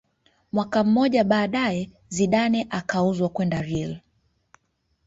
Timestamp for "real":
3.61-3.99